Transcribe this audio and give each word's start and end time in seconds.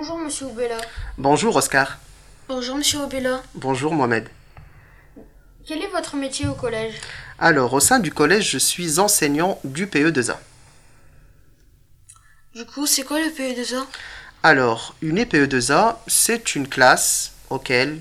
Bonjour 0.00 0.16
Monsieur 0.16 0.46
Oubella. 0.46 0.78
Bonjour 1.18 1.56
Oscar. 1.56 1.98
Bonjour 2.48 2.74
Monsieur 2.74 3.00
Oubella. 3.00 3.42
Bonjour 3.54 3.92
Mohamed. 3.92 4.30
Quel 5.66 5.82
est 5.82 5.88
votre 5.88 6.16
métier 6.16 6.46
au 6.46 6.54
collège? 6.54 6.94
Alors, 7.38 7.74
au 7.74 7.80
sein 7.80 7.98
du 7.98 8.10
collège, 8.10 8.50
je 8.50 8.56
suis 8.56 8.98
enseignant 8.98 9.60
du 9.62 9.86
PE2A. 9.86 10.36
Du 12.54 12.64
coup, 12.64 12.86
c'est 12.86 13.02
quoi 13.02 13.18
le 13.18 13.26
PE2A 13.26 13.84
Alors, 14.42 14.94
une 15.02 15.18
EPE2A, 15.18 15.96
c'est 16.06 16.54
une 16.54 16.66
classe 16.66 17.32
auquel, 17.50 18.00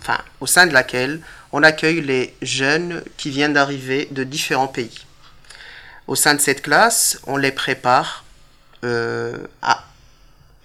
enfin, 0.00 0.18
au 0.40 0.48
sein 0.48 0.66
de 0.66 0.72
laquelle 0.72 1.20
on 1.52 1.62
accueille 1.62 2.00
les 2.00 2.34
jeunes 2.42 3.04
qui 3.16 3.30
viennent 3.30 3.52
d'arriver 3.52 4.08
de 4.10 4.24
différents 4.24 4.66
pays. 4.66 5.06
Au 6.08 6.16
sein 6.16 6.34
de 6.34 6.40
cette 6.40 6.62
classe, 6.62 7.20
on 7.28 7.36
les 7.36 7.52
prépare 7.52 8.24
euh, 8.82 9.46
à, 9.62 9.84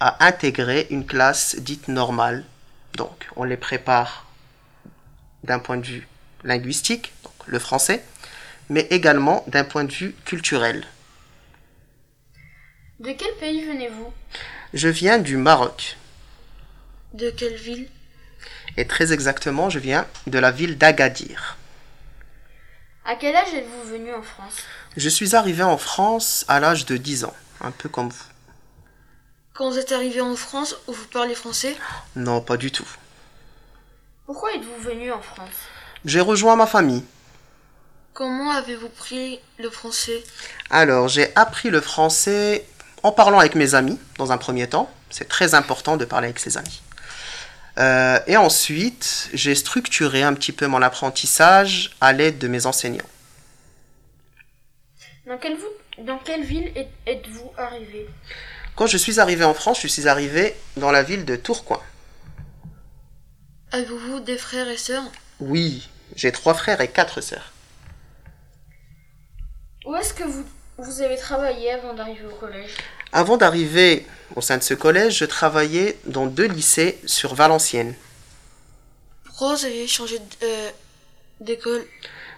à 0.02 0.26
intégrer 0.26 0.88
une 0.90 1.06
classe 1.06 1.54
dite 1.60 1.86
normale. 1.86 2.44
Donc, 2.94 3.28
on 3.36 3.44
les 3.44 3.56
prépare 3.56 4.26
d'un 5.44 5.60
point 5.60 5.76
de 5.76 5.86
vue 5.86 6.08
linguistique, 6.42 7.12
donc 7.22 7.32
le 7.46 7.60
français, 7.60 8.02
mais 8.68 8.88
également 8.90 9.44
d'un 9.46 9.62
point 9.62 9.84
de 9.84 9.92
vue 9.92 10.16
culturel. 10.24 10.84
De 12.98 13.12
quel 13.12 13.32
pays 13.36 13.64
venez-vous? 13.64 14.12
Je 14.74 14.88
viens 14.88 15.18
du 15.18 15.36
Maroc. 15.36 15.96
De 17.14 17.30
quelle 17.30 17.54
ville? 17.54 17.88
Et 18.76 18.88
très 18.88 19.12
exactement, 19.12 19.70
je 19.70 19.78
viens 19.78 20.04
de 20.26 20.38
la 20.40 20.50
ville 20.50 20.78
d'Agadir. 20.78 21.58
À 23.04 23.14
quel 23.14 23.36
âge 23.36 23.54
êtes-vous 23.54 23.88
venu 23.88 24.12
en 24.12 24.22
France? 24.22 24.64
Je 24.96 25.08
suis 25.08 25.36
arrivé 25.36 25.62
en 25.62 25.78
France 25.78 26.44
à 26.48 26.58
l'âge 26.58 26.86
de 26.86 26.96
10 26.96 27.24
ans, 27.24 27.36
un 27.60 27.70
peu 27.70 27.88
comme 27.88 28.08
vous. 28.08 28.31
Quand 29.62 29.70
vous 29.70 29.78
êtes 29.78 29.92
arrivé 29.92 30.20
en 30.20 30.34
France, 30.34 30.74
vous 30.88 31.06
parlez 31.12 31.36
français? 31.36 31.76
Non, 32.16 32.40
pas 32.40 32.56
du 32.56 32.72
tout. 32.72 32.88
Pourquoi 34.26 34.52
êtes-vous 34.54 34.82
venu 34.82 35.12
en 35.12 35.22
France? 35.22 35.54
J'ai 36.04 36.18
rejoint 36.18 36.56
ma 36.56 36.66
famille. 36.66 37.04
Comment 38.12 38.50
avez-vous 38.50 38.88
pris 38.88 39.38
le 39.60 39.70
français? 39.70 40.24
Alors, 40.68 41.06
j'ai 41.06 41.30
appris 41.36 41.70
le 41.70 41.80
français 41.80 42.66
en 43.04 43.12
parlant 43.12 43.38
avec 43.38 43.54
mes 43.54 43.76
amis, 43.76 44.00
dans 44.18 44.32
un 44.32 44.36
premier 44.36 44.68
temps. 44.68 44.90
C'est 45.10 45.28
très 45.28 45.54
important 45.54 45.96
de 45.96 46.06
parler 46.06 46.26
avec 46.26 46.40
ses 46.40 46.58
amis. 46.58 46.82
Euh, 47.78 48.18
et 48.26 48.36
ensuite, 48.36 49.28
j'ai 49.32 49.54
structuré 49.54 50.24
un 50.24 50.34
petit 50.34 50.50
peu 50.50 50.66
mon 50.66 50.82
apprentissage 50.82 51.92
à 52.00 52.12
l'aide 52.12 52.38
de 52.38 52.48
mes 52.48 52.66
enseignants. 52.66 53.06
Dans 55.24 55.38
quelle, 55.38 55.56
vous- 55.56 56.04
dans 56.04 56.18
quelle 56.18 56.42
ville 56.42 56.72
êtes- 56.74 56.90
êtes-vous 57.06 57.52
arrivé? 57.56 58.08
Quand 58.74 58.86
je 58.86 58.96
suis 58.96 59.20
arrivé 59.20 59.44
en 59.44 59.54
France, 59.54 59.80
je 59.82 59.86
suis 59.86 60.08
arrivé 60.08 60.56
dans 60.76 60.90
la 60.90 61.02
ville 61.02 61.24
de 61.24 61.36
Tourcoing. 61.36 61.82
Avez-vous 63.70 64.20
des 64.20 64.38
frères 64.38 64.68
et 64.68 64.78
sœurs? 64.78 65.04
Oui, 65.40 65.88
j'ai 66.16 66.32
trois 66.32 66.54
frères 66.54 66.80
et 66.80 66.88
quatre 66.88 67.20
sœurs. 67.20 67.52
Où 69.84 69.94
est-ce 69.96 70.14
que 70.14 70.24
vous, 70.24 70.44
vous 70.78 71.02
avez 71.02 71.16
travaillé 71.16 71.72
avant 71.72 71.92
d'arriver 71.92 72.24
au 72.24 72.34
collège? 72.36 72.70
Avant 73.12 73.36
d'arriver 73.36 74.06
au 74.36 74.40
sein 74.40 74.56
de 74.56 74.62
ce 74.62 74.74
collège, 74.74 75.18
je 75.18 75.24
travaillais 75.26 75.98
dans 76.06 76.26
deux 76.26 76.46
lycées 76.46 76.98
sur 77.04 77.34
Valenciennes. 77.34 77.94
Pourquoi 79.24 79.54
vous 79.54 79.64
avez 79.66 79.86
changé 79.86 80.18
euh, 80.42 80.70
d'école? 81.40 81.84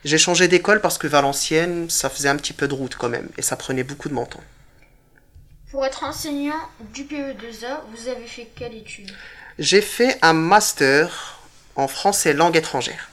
J'ai 0.05 0.19
changé 0.19 0.49
d'école 0.49 0.81
parce 0.81 0.99
que 0.99 1.07
Valenciennes, 1.07 1.89
ça 1.91 2.11
faisait 2.11 2.29
un 2.29 2.37
petit 2.37 2.53
peu 2.53 2.67
de 2.67 2.75
route 2.75 2.97
quand 2.97 3.09
même, 3.09 3.29
et 3.39 3.43
ça 3.43 3.57
prenait 3.57 3.85
beaucoup 3.85 4.09
de 4.09 4.15
mon 4.15 4.27
temps. 4.27 4.43
Pour 5.75 5.85
être 5.85 6.05
enseignant 6.05 6.69
du 6.93 7.03
PE2A, 7.03 7.81
vous 7.93 8.07
avez 8.07 8.29
fait 8.29 8.49
quelle 8.55 8.77
étude? 8.77 9.11
J'ai 9.59 9.81
fait 9.81 10.21
un 10.23 10.33
master 10.33 11.41
en 11.75 11.89
français 11.89 12.33
langue 12.33 12.55
étrangère. 12.57 13.11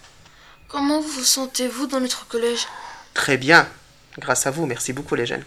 Comment 0.68 1.02
vous 1.02 1.24
sentez-vous 1.24 1.88
dans 1.88 2.00
notre 2.00 2.28
collège? 2.28 2.68
Très 3.16 3.38
bien, 3.38 3.68
grâce 4.20 4.46
à 4.46 4.52
vous, 4.52 4.68
merci 4.68 4.94
beaucoup 4.94 5.16
les 5.16 5.26
jeunes. 5.26 5.44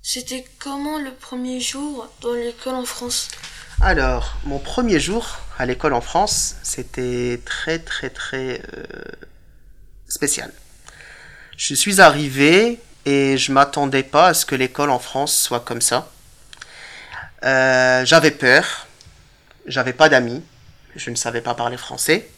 C'était 0.00 0.46
comment 0.58 0.98
le 0.98 1.12
premier 1.12 1.60
jour 1.60 2.08
dans 2.22 2.32
l'école 2.32 2.76
en 2.76 2.86
France? 2.86 3.28
Alors, 3.82 4.38
mon 4.44 4.58
premier 4.58 4.98
jour 4.98 5.40
à 5.58 5.66
l'école 5.66 5.92
en 5.92 6.00
France, 6.00 6.54
c'était 6.62 7.38
très 7.44 7.80
très 7.80 8.08
très 8.08 8.62
euh, 8.78 8.86
spécial. 10.08 10.50
Je 11.58 11.74
suis 11.74 12.00
arrivé 12.00 12.80
et 13.06 13.38
je 13.38 13.52
m'attendais 13.52 14.02
pas 14.02 14.26
à 14.26 14.34
ce 14.34 14.44
que 14.44 14.56
l'école 14.56 14.90
en 14.90 14.98
France 14.98 15.34
soit 15.34 15.60
comme 15.60 15.80
ça. 15.80 16.10
Euh, 17.44 18.04
j'avais 18.04 18.32
peur, 18.32 18.88
j'avais 19.66 19.92
pas 19.92 20.08
d'amis, 20.08 20.42
je 20.96 21.10
ne 21.10 21.14
savais 21.14 21.40
pas 21.40 21.54
parler 21.54 21.76
français. 21.76 22.28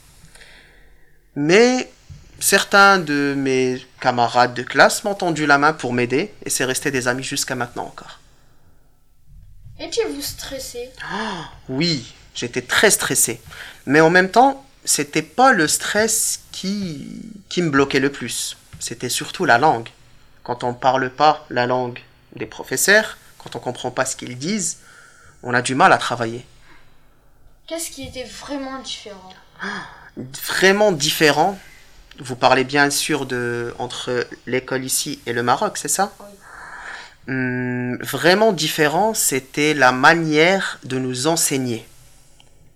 Mais 1.34 1.90
certains 2.38 2.98
de 2.98 3.34
mes 3.36 3.84
camarades 4.00 4.52
de 4.54 4.62
classe 4.62 5.04
m'ont 5.04 5.14
tendu 5.14 5.46
la 5.46 5.56
main 5.56 5.72
pour 5.72 5.94
m'aider 5.94 6.32
et 6.44 6.50
c'est 6.50 6.66
resté 6.66 6.90
des 6.90 7.08
amis 7.08 7.24
jusqu'à 7.24 7.54
maintenant 7.54 7.86
encore. 7.86 8.20
Étiez-vous 9.80 10.20
stressé? 10.20 10.90
Oui, 11.68 12.12
j'étais 12.34 12.62
très 12.62 12.90
stressé. 12.90 13.40
Mais 13.86 14.00
en 14.00 14.10
même 14.10 14.30
temps, 14.30 14.66
c'était 14.84 15.22
pas 15.22 15.52
le 15.52 15.66
stress 15.66 16.40
qui, 16.52 17.22
qui 17.48 17.62
me 17.62 17.70
bloquait 17.70 18.00
le 18.00 18.12
plus. 18.12 18.56
C'était 18.80 19.08
surtout 19.08 19.44
la 19.44 19.56
langue. 19.56 19.88
Quand 20.48 20.64
on 20.64 20.72
parle 20.72 21.10
pas 21.10 21.44
la 21.50 21.66
langue 21.66 21.98
des 22.34 22.46
professeurs, 22.46 23.18
quand 23.36 23.54
on 23.54 23.58
comprend 23.58 23.90
pas 23.90 24.06
ce 24.06 24.16
qu'ils 24.16 24.38
disent, 24.38 24.78
on 25.42 25.52
a 25.52 25.60
du 25.60 25.74
mal 25.74 25.92
à 25.92 25.98
travailler. 25.98 26.46
Qu'est-ce 27.66 27.90
qui 27.90 28.08
était 28.08 28.24
vraiment 28.24 28.78
différent? 28.78 29.34
Vraiment 30.46 30.90
différent. 30.90 31.58
Vous 32.18 32.34
parlez 32.34 32.64
bien 32.64 32.88
sûr 32.88 33.26
de 33.26 33.74
entre 33.78 34.26
l'école 34.46 34.86
ici 34.86 35.20
et 35.26 35.34
le 35.34 35.42
Maroc, 35.42 35.76
c'est 35.76 35.86
ça? 35.86 36.14
Oui. 36.18 36.26
Hum, 37.34 37.98
Vraiment 38.00 38.52
différent, 38.52 39.12
c'était 39.12 39.74
la 39.74 39.92
manière 39.92 40.78
de 40.82 40.98
nous 40.98 41.26
enseigner. 41.26 41.86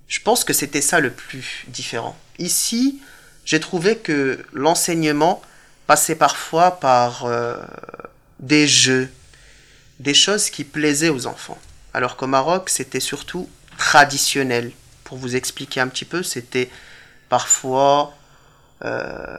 Je 0.08 0.20
pense 0.20 0.44
que 0.44 0.52
c'était 0.52 0.82
ça 0.82 1.00
le 1.00 1.10
plus 1.10 1.64
différent. 1.68 2.18
Ici, 2.38 3.00
j'ai 3.46 3.60
trouvé 3.60 3.96
que 3.96 4.44
l'enseignement 4.52 5.40
passait 5.86 6.16
parfois 6.16 6.72
par 6.72 7.24
euh, 7.24 7.56
des 8.38 8.66
jeux, 8.66 9.12
des 9.98 10.14
choses 10.14 10.50
qui 10.50 10.64
plaisaient 10.64 11.08
aux 11.10 11.26
enfants. 11.26 11.58
Alors 11.94 12.16
qu'au 12.16 12.26
Maroc, 12.26 12.68
c'était 12.70 13.00
surtout 13.00 13.48
traditionnel. 13.78 14.72
Pour 15.04 15.18
vous 15.18 15.36
expliquer 15.36 15.80
un 15.80 15.88
petit 15.88 16.04
peu, 16.06 16.22
c'était 16.22 16.70
parfois 17.28 18.14
euh, 18.84 19.38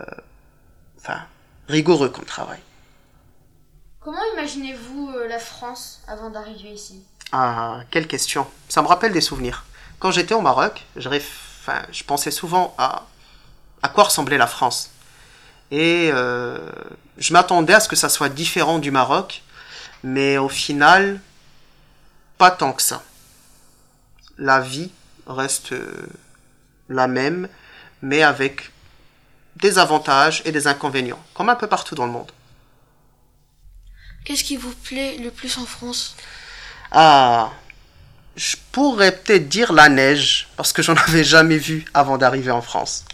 enfin, 1.00 1.22
rigoureux 1.68 2.10
comme 2.10 2.26
travail. 2.26 2.60
Comment 4.00 4.22
imaginez-vous 4.34 5.12
euh, 5.16 5.28
la 5.28 5.40
France 5.40 6.02
avant 6.08 6.30
d'arriver 6.30 6.72
ici? 6.72 7.02
Ah, 7.32 7.82
quelle 7.90 8.08
question. 8.08 8.46
Ça 8.70 8.82
me 8.82 8.88
rappelle 8.88 9.14
des 9.14 9.22
souvenirs. 9.22 9.66
Quand 10.00 10.12
j'étais 10.12 10.36
au 10.36 10.42
Maroc, 10.42 10.86
je, 10.98 11.10
enfin, 11.10 11.82
je 11.92 12.04
pensais 12.04 12.30
souvent 12.30 12.76
à, 12.78 13.08
à 13.82 13.90
quoi 13.90 14.04
ressemblait 14.04 14.38
la 14.38 14.48
France. 14.48 14.92
Et 15.72 16.10
euh, 16.14 16.60
je 17.18 17.34
m'attendais 17.34 17.74
à 17.74 17.80
ce 17.80 17.88
que 17.88 17.96
ça 17.96 18.10
soit 18.10 18.30
différent 18.30 18.80
du 18.80 18.92
Maroc, 18.92 19.44
mais 20.04 20.38
au 20.38 20.50
final, 20.50 21.20
pas 22.38 22.52
tant 22.52 22.74
que 22.74 22.82
ça. 22.82 23.04
La 24.38 24.60
vie 24.60 24.92
reste 25.28 25.72
euh, 25.72 26.08
la 26.90 27.08
même, 27.08 27.48
mais 28.02 28.24
avec 28.24 28.72
des 29.56 29.78
avantages 29.78 30.42
et 30.46 30.52
des 30.52 30.68
inconvénients, 30.68 31.24
comme 31.34 31.50
un 31.50 31.56
peu 31.56 31.68
partout 31.68 31.96
dans 31.96 32.06
le 32.06 32.12
monde. 32.12 32.32
Qu'est-ce 34.26 34.44
qui 34.44 34.58
vous 34.58 34.74
plaît 34.74 35.18
le 35.18 35.32
plus 35.32 35.58
en 35.58 35.66
France? 35.66 36.16
Ah, 36.92 37.52
je 38.36 38.56
pourrais 38.72 39.12
peut-être 39.12 39.50
dire 39.50 39.74
la 39.74 39.90
neige, 39.90 40.50
parce 40.56 40.74
que 40.74 40.82
j'en 40.82 40.96
avais 41.08 41.24
jamais 41.24 41.58
vu 41.58 41.86
avant 41.94 42.18
d'arriver 42.18 42.52
en 42.52 42.62
France. 42.62 43.06